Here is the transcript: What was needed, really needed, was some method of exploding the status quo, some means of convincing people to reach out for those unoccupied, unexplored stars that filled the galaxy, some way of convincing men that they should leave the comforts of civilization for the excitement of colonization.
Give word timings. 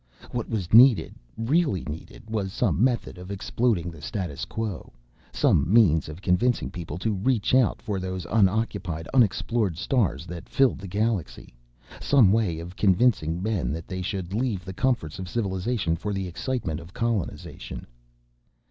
What 0.31 0.49
was 0.49 0.73
needed, 0.73 1.13
really 1.37 1.83
needed, 1.83 2.27
was 2.27 2.51
some 2.51 2.83
method 2.83 3.19
of 3.19 3.29
exploding 3.29 3.91
the 3.91 4.01
status 4.01 4.45
quo, 4.45 4.93
some 5.31 5.71
means 5.71 6.09
of 6.09 6.23
convincing 6.23 6.71
people 6.71 6.97
to 6.97 7.13
reach 7.13 7.53
out 7.53 7.83
for 7.83 7.99
those 7.99 8.25
unoccupied, 8.31 9.07
unexplored 9.13 9.77
stars 9.77 10.25
that 10.25 10.49
filled 10.49 10.79
the 10.79 10.87
galaxy, 10.87 11.53
some 11.99 12.31
way 12.31 12.57
of 12.57 12.75
convincing 12.75 13.43
men 13.43 13.71
that 13.73 13.87
they 13.87 14.01
should 14.01 14.33
leave 14.33 14.65
the 14.65 14.73
comforts 14.73 15.19
of 15.19 15.29
civilization 15.29 15.95
for 15.95 16.13
the 16.13 16.27
excitement 16.27 16.79
of 16.79 16.95
colonization. 16.95 17.85